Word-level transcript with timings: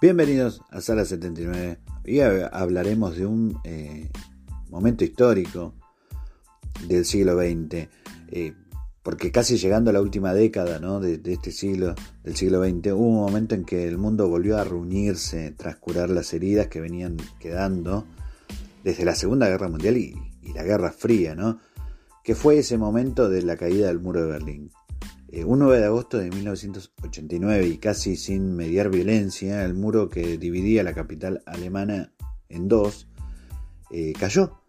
Bienvenidos 0.00 0.62
a 0.70 0.80
Sala 0.80 1.04
79. 1.04 1.78
Hoy 2.04 2.20
hablaremos 2.20 3.16
de 3.16 3.24
un 3.24 3.60
eh, 3.62 4.10
momento 4.68 5.04
histórico 5.04 5.74
del 6.88 7.04
siglo 7.04 7.36
XX, 7.36 7.88
eh, 8.32 8.54
porque 9.04 9.30
casi 9.30 9.58
llegando 9.58 9.90
a 9.90 9.92
la 9.92 10.00
última 10.00 10.34
década 10.34 10.80
¿no? 10.80 10.98
de, 10.98 11.20
este 11.24 11.52
siglo, 11.52 11.94
del 12.24 12.34
siglo 12.34 12.64
XX, 12.64 12.92
hubo 12.94 13.06
un 13.06 13.16
momento 13.16 13.54
en 13.54 13.64
que 13.64 13.86
el 13.86 13.96
mundo 13.96 14.28
volvió 14.28 14.58
a 14.58 14.64
reunirse 14.64 15.52
tras 15.56 15.76
curar 15.76 16.10
las 16.10 16.34
heridas 16.34 16.66
que 16.66 16.80
venían 16.80 17.16
quedando 17.38 18.04
desde 18.82 19.04
la 19.04 19.14
Segunda 19.14 19.48
Guerra 19.48 19.68
Mundial 19.68 19.96
y 19.96 20.16
la 20.52 20.64
Guerra 20.64 20.90
Fría, 20.90 21.36
¿no? 21.36 21.60
Que 22.22 22.34
fue 22.34 22.58
ese 22.58 22.78
momento 22.78 23.28
de 23.28 23.42
la 23.42 23.56
caída 23.56 23.88
del 23.88 24.00
muro 24.00 24.22
de 24.22 24.32
Berlín. 24.32 24.70
Eh, 25.28 25.44
un 25.44 25.60
9 25.60 25.78
de 25.78 25.86
agosto 25.86 26.18
de 26.18 26.30
1989 26.30 27.66
y 27.66 27.78
casi 27.78 28.16
sin 28.16 28.54
mediar 28.54 28.90
violencia, 28.90 29.64
el 29.64 29.74
muro 29.74 30.08
que 30.08 30.36
dividía 30.36 30.82
la 30.82 30.92
capital 30.92 31.42
alemana 31.46 32.12
en 32.50 32.68
dos 32.68 33.08
eh, 33.90 34.12
cayó. 34.18 34.60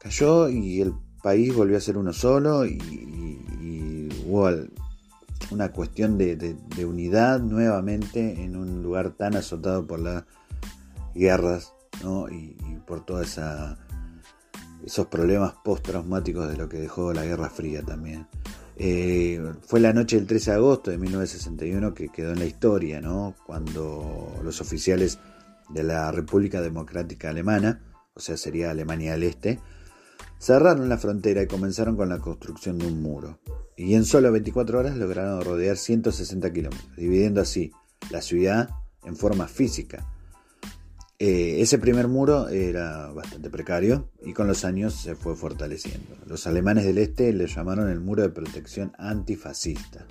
Cayó 0.00 0.48
y 0.48 0.80
el 0.80 0.94
país 1.22 1.54
volvió 1.54 1.76
a 1.76 1.80
ser 1.80 1.98
uno 1.98 2.12
solo 2.12 2.64
y, 2.64 2.78
hubo 4.26 4.48
una 5.50 5.70
cuestión 5.70 6.18
de, 6.18 6.56
unidad 6.84 7.40
nuevamente 7.40 8.42
en 8.42 8.56
un 8.56 8.82
lugar 8.82 9.10
tan 9.10 9.36
azotado 9.36 9.86
por 9.86 10.00
las 10.00 10.24
guerras 11.14 11.72
y, 12.30 12.54
por 12.86 13.04
todos 13.04 13.28
esa, 13.28 13.78
esos 14.86 15.06
problemas 15.06 15.54
postraumáticos 15.64 16.48
de 16.48 16.56
lo 16.56 16.68
que 16.68 16.78
dejó 16.78 17.12
la 17.12 17.24
Guerra 17.24 17.50
Fría 17.50 17.82
también. 17.82 18.28
Eh, 18.78 19.42
fue 19.66 19.80
la 19.80 19.92
noche 19.92 20.16
del 20.16 20.26
13 20.26 20.52
de 20.52 20.56
agosto 20.56 20.90
de 20.90 20.98
1961 20.98 21.92
que 21.92 22.08
quedó 22.08 22.32
en 22.32 22.38
la 22.38 22.44
historia, 22.44 23.00
¿no? 23.00 23.34
cuando 23.44 24.38
los 24.44 24.60
oficiales 24.60 25.18
de 25.70 25.82
la 25.82 26.12
República 26.12 26.60
Democrática 26.60 27.30
Alemana, 27.30 27.82
o 28.14 28.20
sea, 28.20 28.36
sería 28.36 28.70
Alemania 28.70 29.12
del 29.12 29.24
Este, 29.24 29.58
cerraron 30.38 30.88
la 30.88 30.98
frontera 30.98 31.42
y 31.42 31.46
comenzaron 31.48 31.96
con 31.96 32.08
la 32.08 32.18
construcción 32.18 32.78
de 32.78 32.86
un 32.86 33.02
muro. 33.02 33.40
Y 33.76 33.94
en 33.94 34.04
solo 34.04 34.30
24 34.30 34.78
horas 34.78 34.96
lograron 34.96 35.42
rodear 35.42 35.76
160 35.76 36.52
kilómetros, 36.52 36.96
dividiendo 36.96 37.40
así 37.40 37.72
la 38.10 38.22
ciudad 38.22 38.70
en 39.04 39.16
forma 39.16 39.48
física. 39.48 40.06
Eh, 41.18 41.62
ese 41.62 41.78
primer 41.78 42.08
muro 42.08 42.48
era 42.48 43.10
bastante 43.12 43.48
precario 43.48 44.10
y 44.22 44.34
con 44.34 44.46
los 44.46 44.64
años 44.64 44.94
se 44.94 45.14
fue 45.14 45.34
fortaleciendo. 45.34 46.14
Los 46.26 46.46
alemanes 46.46 46.84
del 46.84 46.98
este 46.98 47.32
le 47.32 47.46
llamaron 47.46 47.88
el 47.88 48.00
muro 48.00 48.22
de 48.22 48.28
protección 48.28 48.92
antifascista. 48.98 50.06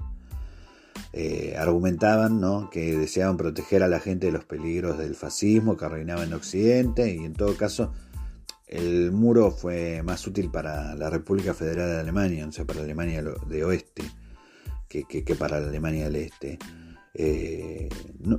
Eh, 1.13 1.55
argumentaban 1.57 2.41
¿no? 2.41 2.69
que 2.69 2.97
deseaban 2.97 3.37
proteger 3.37 3.83
a 3.83 3.87
la 3.87 3.99
gente 3.99 4.27
de 4.27 4.31
los 4.33 4.45
peligros 4.45 4.97
del 4.97 5.15
fascismo 5.15 5.77
que 5.77 5.87
reinaba 5.87 6.23
en 6.23 6.33
Occidente 6.33 7.13
y 7.13 7.23
en 7.23 7.33
todo 7.33 7.55
caso 7.55 7.93
el 8.67 9.11
muro 9.11 9.51
fue 9.51 10.01
más 10.03 10.25
útil 10.25 10.49
para 10.49 10.95
la 10.95 11.09
República 11.09 11.53
Federal 11.53 11.89
de 11.89 11.99
Alemania, 11.99 12.47
o 12.47 12.51
sea, 12.51 12.65
para 12.65 12.81
Alemania 12.81 13.23
de 13.47 13.63
Oeste, 13.63 14.03
que, 14.87 15.03
que, 15.03 15.23
que 15.23 15.35
para 15.35 15.59
la 15.59 15.67
Alemania 15.67 16.05
del 16.05 16.15
Este. 16.15 16.57
Eh, 17.17 17.87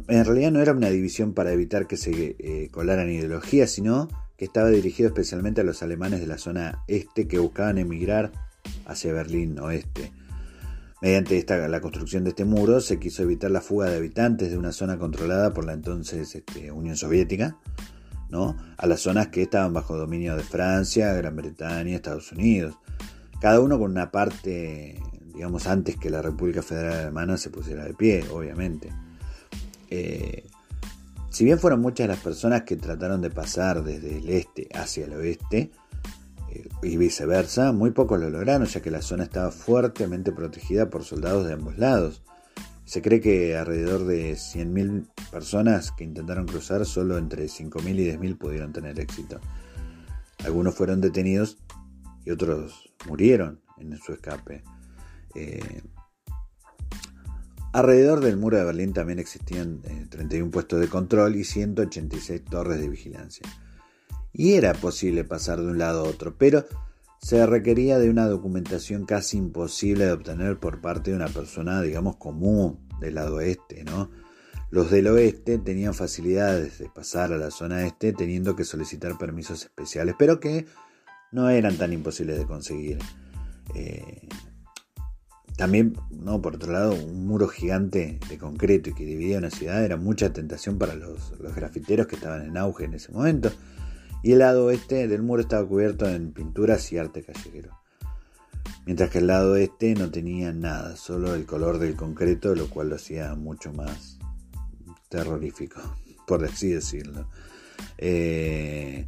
en 0.08 0.24
realidad 0.24 0.52
no 0.52 0.60
era 0.60 0.72
una 0.72 0.90
división 0.90 1.32
para 1.32 1.50
evitar 1.50 1.86
que 1.86 1.96
se 1.96 2.36
eh, 2.38 2.68
colaran 2.70 3.10
ideologías, 3.10 3.70
sino 3.70 4.08
que 4.36 4.44
estaba 4.44 4.68
dirigido 4.68 5.08
especialmente 5.08 5.62
a 5.62 5.64
los 5.64 5.82
alemanes 5.82 6.20
de 6.20 6.26
la 6.26 6.36
zona 6.36 6.84
este 6.86 7.26
que 7.26 7.38
buscaban 7.38 7.78
emigrar 7.78 8.32
hacia 8.84 9.14
Berlín 9.14 9.58
oeste. 9.58 10.12
Mediante 11.00 11.38
esta, 11.38 11.68
la 11.68 11.80
construcción 11.80 12.24
de 12.24 12.30
este 12.30 12.44
muro 12.44 12.80
se 12.80 12.98
quiso 12.98 13.22
evitar 13.22 13.50
la 13.50 13.60
fuga 13.62 13.88
de 13.88 13.96
habitantes 13.96 14.50
de 14.50 14.58
una 14.58 14.72
zona 14.72 14.98
controlada 14.98 15.54
por 15.54 15.64
la 15.64 15.72
entonces 15.72 16.34
este, 16.34 16.70
Unión 16.70 16.96
Soviética, 16.96 17.56
¿no? 18.28 18.56
a 18.76 18.86
las 18.86 19.00
zonas 19.00 19.28
que 19.28 19.42
estaban 19.42 19.72
bajo 19.72 19.96
dominio 19.96 20.36
de 20.36 20.42
Francia, 20.42 21.12
Gran 21.14 21.36
Bretaña, 21.36 21.96
Estados 21.96 22.32
Unidos. 22.32 22.76
Cada 23.40 23.60
uno 23.60 23.78
con 23.78 23.90
una 23.90 24.10
parte 24.10 25.00
digamos, 25.36 25.66
antes 25.66 25.96
que 25.96 26.08
la 26.08 26.22
República 26.22 26.62
Federal 26.62 26.94
Alemana 26.94 27.36
se 27.36 27.50
pusiera 27.50 27.84
de 27.84 27.92
pie, 27.92 28.24
obviamente. 28.32 28.90
Eh, 29.90 30.44
si 31.28 31.44
bien 31.44 31.58
fueron 31.58 31.82
muchas 31.82 32.08
las 32.08 32.18
personas 32.18 32.62
que 32.62 32.76
trataron 32.76 33.20
de 33.20 33.28
pasar 33.28 33.84
desde 33.84 34.16
el 34.16 34.30
este 34.30 34.68
hacia 34.74 35.04
el 35.04 35.12
oeste, 35.12 35.70
eh, 36.50 36.68
y 36.82 36.96
viceversa, 36.96 37.72
muy 37.72 37.90
pocos 37.90 38.18
lo 38.18 38.30
lograron, 38.30 38.66
ya 38.66 38.80
que 38.80 38.90
la 38.90 39.02
zona 39.02 39.24
estaba 39.24 39.50
fuertemente 39.50 40.32
protegida 40.32 40.88
por 40.88 41.04
soldados 41.04 41.46
de 41.46 41.52
ambos 41.52 41.76
lados. 41.76 42.22
Se 42.86 43.02
cree 43.02 43.20
que 43.20 43.58
alrededor 43.58 44.06
de 44.06 44.32
100.000 44.32 45.06
personas 45.30 45.92
que 45.92 46.04
intentaron 46.04 46.46
cruzar, 46.46 46.86
solo 46.86 47.18
entre 47.18 47.44
5.000 47.44 47.90
y 47.98 48.10
10.000 48.16 48.38
pudieron 48.38 48.72
tener 48.72 48.98
éxito. 48.98 49.38
Algunos 50.46 50.74
fueron 50.74 51.02
detenidos 51.02 51.58
y 52.24 52.30
otros 52.30 52.90
murieron 53.06 53.60
en 53.76 53.98
su 53.98 54.14
escape. 54.14 54.62
Eh, 55.36 55.82
alrededor 57.72 58.20
del 58.20 58.38
muro 58.38 58.56
de 58.56 58.64
Berlín 58.64 58.94
también 58.94 59.18
existían 59.18 59.82
eh, 59.84 60.06
31 60.08 60.50
puestos 60.50 60.80
de 60.80 60.88
control 60.88 61.36
y 61.36 61.44
186 61.44 62.44
torres 62.44 62.80
de 62.80 62.88
vigilancia. 62.88 63.46
Y 64.32 64.54
era 64.54 64.72
posible 64.72 65.24
pasar 65.24 65.60
de 65.60 65.66
un 65.66 65.78
lado 65.78 66.04
a 66.04 66.08
otro, 66.08 66.36
pero 66.38 66.64
se 67.20 67.44
requería 67.46 67.98
de 67.98 68.08
una 68.08 68.26
documentación 68.26 69.04
casi 69.04 69.36
imposible 69.36 70.06
de 70.06 70.12
obtener 70.12 70.58
por 70.58 70.80
parte 70.80 71.10
de 71.10 71.16
una 71.16 71.28
persona, 71.28 71.82
digamos, 71.82 72.16
común 72.16 72.86
del 73.00 73.16
lado 73.16 73.36
oeste, 73.36 73.84
¿no? 73.84 74.10
Los 74.70 74.90
del 74.90 75.06
oeste 75.06 75.58
tenían 75.58 75.94
facilidades 75.94 76.78
de 76.78 76.88
pasar 76.88 77.32
a 77.32 77.38
la 77.38 77.50
zona 77.50 77.86
este 77.86 78.12
teniendo 78.12 78.56
que 78.56 78.64
solicitar 78.64 79.16
permisos 79.16 79.62
especiales, 79.62 80.16
pero 80.18 80.40
que 80.40 80.66
no 81.30 81.48
eran 81.50 81.76
tan 81.76 81.92
imposibles 81.92 82.38
de 82.38 82.46
conseguir. 82.46 82.98
Eh, 83.74 84.28
también, 85.56 85.96
¿no? 86.10 86.42
por 86.42 86.56
otro 86.56 86.72
lado, 86.72 86.94
un 86.94 87.26
muro 87.26 87.48
gigante 87.48 88.18
de 88.28 88.38
concreto 88.38 88.90
y 88.90 88.94
que 88.94 89.04
dividía 89.04 89.38
una 89.38 89.50
ciudad 89.50 89.82
era 89.84 89.96
mucha 89.96 90.32
tentación 90.32 90.78
para 90.78 90.94
los, 90.94 91.32
los 91.40 91.54
grafiteros 91.54 92.06
que 92.06 92.16
estaban 92.16 92.44
en 92.44 92.56
auge 92.58 92.84
en 92.84 92.94
ese 92.94 93.10
momento. 93.10 93.50
Y 94.22 94.32
el 94.32 94.40
lado 94.40 94.66
oeste 94.66 95.08
del 95.08 95.22
muro 95.22 95.40
estaba 95.40 95.66
cubierto 95.66 96.08
en 96.08 96.32
pinturas 96.32 96.92
y 96.92 96.98
arte 96.98 97.22
callejero. 97.22 97.70
mientras 98.84 99.10
que 99.10 99.18
el 99.18 99.28
lado 99.28 99.56
este 99.56 99.94
no 99.94 100.10
tenía 100.10 100.52
nada, 100.52 100.96
solo 100.96 101.34
el 101.34 101.46
color 101.46 101.78
del 101.78 101.96
concreto, 101.96 102.54
lo 102.54 102.68
cual 102.68 102.90
lo 102.90 102.96
hacía 102.96 103.34
mucho 103.34 103.72
más 103.72 104.18
terrorífico, 105.08 105.80
por 106.26 106.44
así 106.44 106.70
decirlo. 106.70 107.28
Eh, 107.96 109.06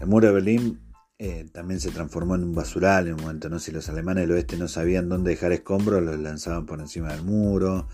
el 0.00 0.06
muro 0.06 0.28
de 0.28 0.32
Berlín 0.34 0.83
eh, 1.26 1.46
también 1.50 1.80
se 1.80 1.90
transformó 1.90 2.34
en 2.34 2.44
un 2.44 2.54
basural 2.54 3.06
en 3.08 3.14
un 3.14 3.22
momento, 3.22 3.48
¿no? 3.48 3.58
Si 3.58 3.72
los 3.72 3.88
alemanes 3.88 4.24
del 4.24 4.32
oeste 4.32 4.58
no 4.58 4.68
sabían 4.68 5.08
dónde 5.08 5.30
dejar 5.30 5.52
escombros, 5.52 6.02
los 6.02 6.18
lanzaban 6.18 6.66
por 6.66 6.80
encima 6.80 7.14
del 7.14 7.22
muro, 7.22 7.88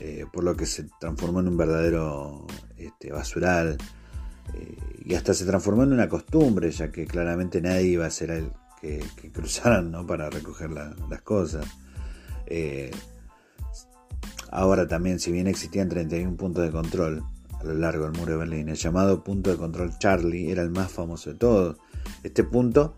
eh, 0.00 0.24
por 0.32 0.42
lo 0.42 0.56
que 0.56 0.64
se 0.64 0.88
transformó 0.98 1.40
en 1.40 1.48
un 1.48 1.58
verdadero 1.58 2.46
este, 2.78 3.12
basural. 3.12 3.76
y 5.04 5.14
hasta 5.14 5.34
se 5.34 5.44
transformó 5.44 5.82
en 5.82 5.92
una 5.92 6.08
costumbre, 6.08 6.70
ya 6.70 6.90
que 6.90 7.06
claramente 7.06 7.60
nadie 7.60 7.88
iba 7.88 8.06
a 8.06 8.10
ser 8.10 8.30
el 8.30 8.50
que, 8.80 9.04
cruzaran 9.30 9.90
¿no? 9.90 10.06
para 10.06 10.30
recoger 10.30 10.70
las 10.70 11.22
cosas. 11.22 11.66
ahora 14.50 14.88
también, 14.88 15.20
si 15.20 15.30
bien 15.30 15.46
existían 15.46 15.90
31 15.90 16.38
puntos 16.38 16.64
de 16.64 16.70
control, 16.70 17.22
a 17.60 17.64
lo 17.64 17.74
largo 17.74 18.04
del 18.04 18.18
muro 18.18 18.32
de 18.32 18.38
Berlín. 18.38 18.70
El 18.70 18.76
llamado 18.76 19.22
punto 19.22 19.50
de 19.50 19.58
control 19.58 19.98
Charlie 19.98 20.50
era 20.50 20.62
el 20.62 20.70
más 20.70 20.90
famoso 20.90 21.30
de 21.30 21.36
todos. 21.36 21.76
Este 22.22 22.44
punto 22.44 22.96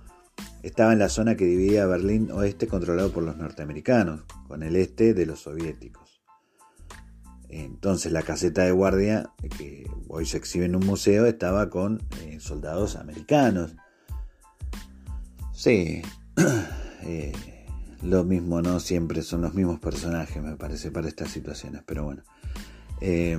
estaba 0.63 0.93
en 0.93 0.99
la 0.99 1.09
zona 1.09 1.37
que 1.37 1.45
dividía 1.45 1.87
Berlín 1.87 2.31
oeste 2.31 2.67
controlado 2.67 3.13
por 3.13 3.23
los 3.23 3.37
norteamericanos, 3.37 4.23
con 4.49 4.63
el 4.63 4.77
este 4.77 5.15
de 5.15 5.27
los 5.27 5.41
soviéticos. 5.41 6.23
Entonces 7.49 8.11
la 8.11 8.23
caseta 8.23 8.65
de 8.65 8.73
guardia, 8.73 9.31
que 9.57 9.89
hoy 10.09 10.27
se 10.27 10.39
exhibe 10.39 10.65
en 10.65 10.75
un 10.75 10.85
museo, 10.85 11.27
estaba 11.27 11.71
con 11.71 12.03
eh, 12.23 12.39
soldados 12.41 12.97
americanos. 12.97 13.77
Sí, 15.53 16.03
eh, 17.03 17.33
lo 18.03 18.25
mismo, 18.25 18.61
no 18.61 18.81
siempre 18.81 19.23
son 19.23 19.43
los 19.43 19.55
mismos 19.55 19.79
personajes, 19.79 20.43
me 20.43 20.57
parece, 20.57 20.91
para 20.91 21.09
estas 21.09 21.31
situaciones, 21.31 21.83
pero 21.87 22.05
bueno. 22.05 22.23
Eh, 23.01 23.39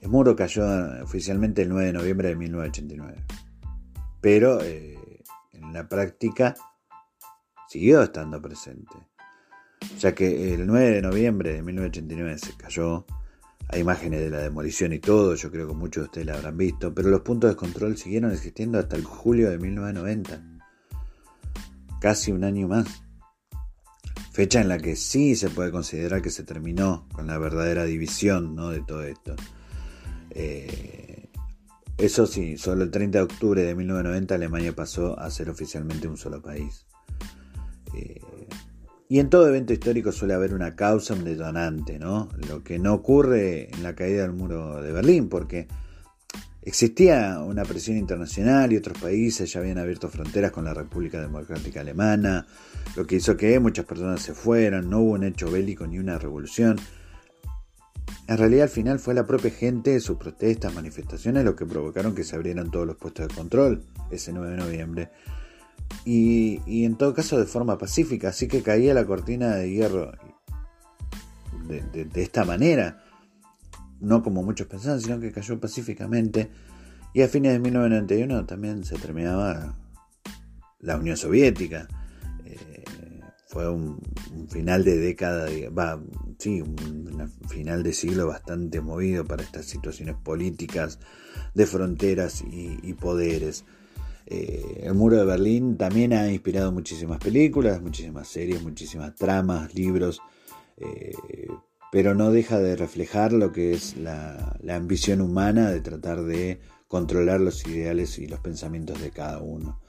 el 0.00 0.08
muro 0.08 0.34
cayó 0.36 0.64
oficialmente 1.02 1.62
el 1.62 1.68
9 1.68 1.86
de 1.86 1.92
noviembre 1.92 2.28
de 2.28 2.36
1989, 2.36 3.24
pero 4.26 4.60
eh, 4.60 5.22
en 5.52 5.72
la 5.72 5.88
práctica 5.88 6.56
siguió 7.68 8.02
estando 8.02 8.42
presente, 8.42 8.96
ya 10.00 10.16
que 10.16 10.52
el 10.52 10.66
9 10.66 10.96
de 10.96 11.02
noviembre 11.02 11.52
de 11.52 11.62
1989 11.62 12.38
se 12.38 12.56
cayó, 12.56 13.06
hay 13.68 13.82
imágenes 13.82 14.18
de 14.18 14.30
la 14.30 14.38
demolición 14.38 14.92
y 14.92 14.98
todo, 14.98 15.36
yo 15.36 15.48
creo 15.52 15.68
que 15.68 15.74
muchos 15.74 16.02
de 16.02 16.06
ustedes 16.06 16.26
la 16.26 16.34
habrán 16.34 16.56
visto, 16.56 16.92
pero 16.92 17.08
los 17.08 17.20
puntos 17.20 17.50
de 17.50 17.56
control 17.56 17.96
siguieron 17.96 18.32
existiendo 18.32 18.80
hasta 18.80 18.96
el 18.96 19.04
julio 19.04 19.48
de 19.48 19.60
1990, 19.60 20.42
casi 22.00 22.32
un 22.32 22.42
año 22.42 22.66
más 22.66 22.88
fecha 24.32 24.60
en 24.60 24.66
la 24.66 24.78
que 24.78 24.96
sí 24.96 25.36
se 25.36 25.50
puede 25.50 25.70
considerar 25.70 26.20
que 26.20 26.30
se 26.30 26.42
terminó 26.42 27.06
con 27.12 27.28
la 27.28 27.38
verdadera 27.38 27.84
división 27.84 28.56
¿no? 28.56 28.70
de 28.70 28.80
todo 28.80 29.04
esto. 29.04 29.36
Eh, 30.30 31.05
eso 31.98 32.26
sí, 32.26 32.58
solo 32.58 32.84
el 32.84 32.90
30 32.90 33.18
de 33.18 33.24
octubre 33.24 33.62
de 33.62 33.74
1990 33.74 34.34
Alemania 34.34 34.74
pasó 34.74 35.18
a 35.18 35.30
ser 35.30 35.48
oficialmente 35.48 36.08
un 36.08 36.16
solo 36.16 36.42
país. 36.42 36.86
Eh, 37.94 38.20
y 39.08 39.20
en 39.20 39.30
todo 39.30 39.48
evento 39.48 39.72
histórico 39.72 40.10
suele 40.12 40.34
haber 40.34 40.52
una 40.52 40.74
causa, 40.74 41.14
un 41.14 41.24
detonante, 41.24 41.98
¿no? 41.98 42.28
Lo 42.48 42.62
que 42.64 42.78
no 42.78 42.92
ocurre 42.92 43.70
en 43.70 43.82
la 43.82 43.94
caída 43.94 44.22
del 44.22 44.32
muro 44.32 44.82
de 44.82 44.92
Berlín, 44.92 45.28
porque 45.28 45.68
existía 46.62 47.38
una 47.38 47.62
presión 47.64 47.96
internacional 47.96 48.72
y 48.72 48.76
otros 48.76 48.98
países 48.98 49.52
ya 49.52 49.60
habían 49.60 49.78
abierto 49.78 50.08
fronteras 50.08 50.50
con 50.50 50.64
la 50.64 50.74
República 50.74 51.20
Democrática 51.20 51.80
Alemana, 51.80 52.46
lo 52.96 53.06
que 53.06 53.16
hizo 53.16 53.36
que 53.36 53.58
muchas 53.60 53.84
personas 53.84 54.20
se 54.20 54.34
fueran, 54.34 54.90
no 54.90 55.00
hubo 55.00 55.12
un 55.12 55.22
hecho 55.22 55.50
bélico 55.50 55.86
ni 55.86 56.00
una 56.00 56.18
revolución. 56.18 56.76
En 58.28 58.38
realidad 58.38 58.64
al 58.64 58.68
final 58.68 58.98
fue 58.98 59.14
la 59.14 59.26
propia 59.26 59.50
gente, 59.50 60.00
sus 60.00 60.16
protestas, 60.16 60.74
manifestaciones, 60.74 61.44
lo 61.44 61.54
que 61.54 61.64
provocaron 61.64 62.14
que 62.14 62.24
se 62.24 62.34
abrieran 62.34 62.70
todos 62.70 62.86
los 62.86 62.96
puestos 62.96 63.28
de 63.28 63.34
control 63.34 63.84
ese 64.10 64.32
9 64.32 64.50
de 64.50 64.56
noviembre. 64.56 65.10
Y, 66.04 66.84
en 66.84 66.96
todo 66.96 67.14
caso 67.14 67.38
de 67.38 67.46
forma 67.46 67.78
pacífica, 67.78 68.28
así 68.28 68.48
que 68.48 68.62
caía 68.62 68.94
la 68.94 69.06
cortina 69.06 69.54
de 69.54 69.70
hierro 69.70 70.12
de, 71.68 72.08
esta 72.14 72.44
manera, 72.44 73.04
no 74.00 74.22
como 74.22 74.42
muchos 74.42 74.66
pensaban, 74.66 75.00
sino 75.00 75.20
que 75.20 75.32
cayó 75.32 75.60
pacíficamente. 75.60 76.50
Y 77.12 77.22
a 77.22 77.28
fines 77.28 77.52
de 77.52 77.60
1991 77.60 78.44
también 78.46 78.84
se 78.84 78.96
terminaba 78.96 79.76
la 80.80 80.96
Unión 80.96 81.16
Soviética. 81.16 81.88
Fue 83.56 83.70
un, 83.70 83.98
final 84.50 84.84
de 84.84 84.98
década, 84.98 85.48
sí, 86.38 86.60
un 86.60 87.32
final 87.48 87.82
de 87.82 87.94
siglo 87.94 88.26
bastante 88.26 88.82
movido 88.82 89.24
para 89.24 89.42
estas 89.42 89.64
situaciones 89.64 90.14
políticas 90.14 90.98
de 91.54 91.64
fronteras 91.64 92.44
y, 92.46 92.92
poderes. 92.92 93.64
Eh, 94.26 94.82
el 94.82 94.92
muro 94.92 95.16
de 95.16 95.24
Berlín 95.24 95.78
también 95.78 96.12
ha 96.12 96.30
inspirado 96.30 96.70
muchísimas 96.70 97.18
películas, 97.18 97.80
muchísimas 97.80 98.28
series, 98.28 98.62
muchísimas 98.62 99.14
tramas, 99.14 99.74
libros, 99.74 100.20
eh, 100.76 101.14
pero 101.90 102.14
no 102.14 102.30
deja 102.30 102.58
de 102.58 102.76
reflejar 102.76 103.32
lo 103.32 103.52
que 103.52 103.72
es 103.72 103.96
la 103.96 104.58
ambición 104.68 105.22
humana 105.22 105.70
de 105.70 105.80
tratar 105.80 106.24
de 106.24 106.60
controlar 106.88 107.40
los 107.40 107.66
ideales 107.66 108.18
y 108.18 108.26
los 108.26 108.40
pensamientos 108.40 109.00
de 109.00 109.12
cada 109.12 109.38
uno. 109.40 109.80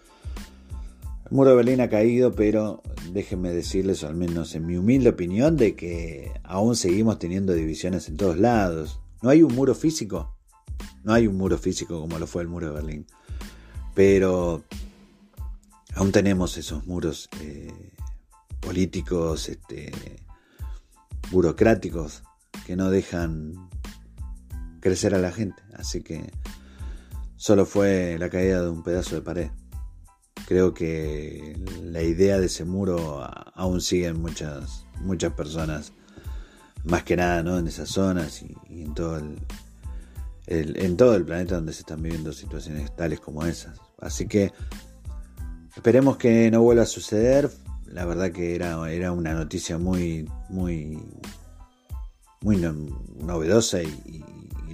El 1.29 1.35
muro 1.35 1.49
de 1.49 1.55
Berlín 1.57 1.81
ha 1.81 1.89
caído, 1.89 2.31
pero 2.31 2.81
déjenme 3.11 3.51
decirles, 3.51 4.05
al 4.05 4.15
menos 4.15 4.55
en 4.55 4.65
mi 4.65 4.77
humilde 4.77 5.09
opinión, 5.09 5.57
de 5.57 5.75
que 5.75 6.31
aún 6.43 6.77
seguimos 6.77 7.19
teniendo 7.19 7.51
divisiones 7.51 8.07
en 8.07 8.15
todos 8.15 8.37
lados. 8.37 9.01
No 9.21 9.29
hay 9.29 9.43
un 9.43 9.53
muro 9.53 9.75
físico, 9.75 10.37
no 11.03 11.11
hay 11.11 11.27
un 11.27 11.35
muro 11.35 11.57
físico 11.57 11.99
como 11.99 12.17
lo 12.17 12.27
fue 12.27 12.43
el 12.43 12.47
muro 12.47 12.67
de 12.67 12.73
Berlín, 12.73 13.07
pero 13.93 14.63
aún 15.95 16.13
tenemos 16.13 16.57
esos 16.57 16.87
muros 16.87 17.27
eh, 17.41 17.91
políticos, 18.61 19.49
este, 19.49 19.91
burocráticos, 21.29 22.23
que 22.65 22.77
no 22.77 22.89
dejan 22.89 23.67
crecer 24.79 25.13
a 25.13 25.19
la 25.19 25.33
gente. 25.33 25.61
Así 25.73 26.03
que 26.03 26.31
solo 27.35 27.65
fue 27.65 28.15
la 28.17 28.29
caída 28.29 28.61
de 28.61 28.69
un 28.69 28.81
pedazo 28.81 29.15
de 29.15 29.21
pared 29.21 29.49
creo 30.47 30.73
que 30.73 31.57
la 31.83 32.01
idea 32.01 32.39
de 32.39 32.45
ese 32.45 32.63
muro 32.63 33.21
aún 33.53 33.81
sigue 33.81 34.13
muchas, 34.13 34.85
muchas 35.01 35.33
personas, 35.33 35.91
más 36.85 37.03
que 37.03 37.17
nada 37.17 37.43
¿no? 37.43 37.59
en 37.59 37.67
esas 37.67 37.89
zonas 37.89 38.41
y, 38.41 38.55
en, 38.69 38.93
todo 38.93 39.17
el, 39.17 39.37
en 40.47 40.95
todo 40.95 41.15
el 41.15 41.25
planeta 41.25 41.55
donde 41.55 41.73
se 41.73 41.81
están 41.81 42.01
viviendo 42.01 42.31
situaciones 42.31 42.95
tales 42.95 43.19
como 43.19 43.45
esas. 43.45 43.77
Así 43.99 44.25
que 44.25 44.53
esperemos 45.75 46.15
que 46.15 46.49
no 46.49 46.61
vuelva 46.61 46.83
a 46.83 46.87
suceder. 46.87 47.51
La 47.85 48.05
verdad 48.05 48.31
que 48.31 48.55
era, 48.55 48.89
era 48.89 49.11
una 49.11 49.33
noticia 49.33 49.77
muy, 49.77 50.29
muy, 50.47 50.97
muy 52.39 52.55
novedosa 52.55 53.83
y 53.83 54.23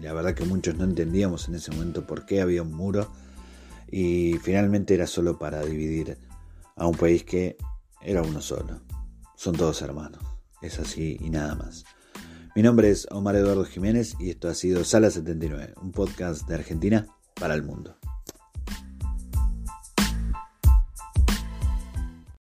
la 0.01 0.13
verdad 0.13 0.36
que 0.36 0.46
muchos 0.46 0.75
no 0.75 0.84
entendíamos 0.84 1.48
en 1.48 1.56
ese 1.56 1.72
momento 1.72 2.06
por 2.06 2.27
qué 2.27 2.42
había 2.42 2.62
un 2.62 2.74
muro 2.74 3.10
y 3.96 4.40
finalmente 4.40 4.96
era 4.96 5.06
solo 5.06 5.38
para 5.38 5.64
dividir 5.64 6.18
a 6.76 6.88
un 6.88 6.96
país 6.96 7.24
que 7.24 7.58
era 8.02 8.24
uno 8.24 8.42
solo. 8.42 8.82
Son 9.36 9.56
todos 9.56 9.84
hermanos. 9.84 10.20
Es 10.64 10.80
así 10.80 11.16
y 11.20 11.30
nada 11.30 11.54
más. 11.54 11.86
Mi 12.56 12.64
nombre 12.64 12.90
es 12.90 13.08
Omar 13.12 13.36
Eduardo 13.36 13.66
Jiménez 13.66 14.16
y 14.20 14.32
esto 14.32 14.50
ha 14.50 14.56
sido 14.56 14.84
Sala 14.84 15.12
79, 15.12 15.76
un 15.80 15.92
podcast 15.92 16.48
de 16.48 16.56
Argentina 16.56 17.06
para 17.36 17.54
el 17.54 17.62
mundo. 17.62 17.96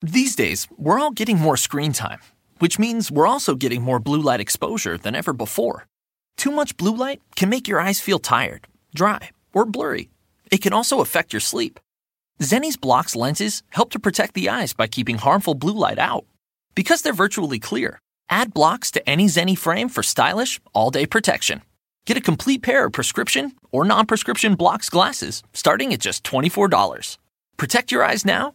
These 0.00 0.36
days, 0.36 0.68
we're 0.76 0.98
all 0.98 1.10
getting 1.10 1.38
more 1.38 1.56
screen 1.56 1.92
time, 1.92 2.20
which 2.58 2.78
means 2.78 3.10
we're 3.10 3.26
also 3.26 3.54
getting 3.54 3.82
more 3.82 3.98
blue 3.98 4.20
light 4.20 4.40
exposure 4.40 4.98
than 4.98 5.14
ever 5.14 5.32
before. 5.32 5.86
Too 6.36 6.50
much 6.50 6.76
blue 6.76 6.96
light 6.96 7.20
can 7.36 7.48
make 7.48 7.68
your 7.68 7.80
eyes 7.80 8.00
feel 8.00 8.18
tired, 8.18 8.68
dry, 8.94 9.30
or 9.52 9.64
blurry. 9.64 10.10
It 10.50 10.62
can 10.62 10.72
also 10.72 11.00
affect 11.00 11.32
your 11.32 11.40
sleep. 11.40 11.80
Zenni's 12.40 12.76
blocks 12.76 13.14
lenses 13.14 13.62
help 13.70 13.90
to 13.90 13.98
protect 13.98 14.34
the 14.34 14.48
eyes 14.48 14.72
by 14.72 14.86
keeping 14.86 15.18
harmful 15.18 15.54
blue 15.54 15.74
light 15.74 15.98
out. 15.98 16.24
Because 16.74 17.02
they're 17.02 17.12
virtually 17.12 17.58
clear, 17.58 17.98
add 18.28 18.54
blocks 18.54 18.90
to 18.92 19.08
any 19.08 19.26
Zenni 19.26 19.56
frame 19.56 19.88
for 19.88 20.02
stylish, 20.02 20.60
all 20.72 20.90
day 20.90 21.06
protection. 21.06 21.62
Get 22.06 22.16
a 22.16 22.20
complete 22.20 22.62
pair 22.62 22.86
of 22.86 22.92
prescription 22.92 23.52
or 23.70 23.84
non 23.84 24.06
prescription 24.06 24.54
blocks 24.56 24.90
glasses 24.90 25.42
starting 25.52 25.92
at 25.92 26.00
just 26.00 26.24
$24. 26.24 27.18
Protect 27.56 27.92
your 27.92 28.02
eyes 28.02 28.24
now 28.24 28.54